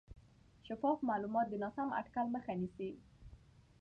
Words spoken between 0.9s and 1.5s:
معلومات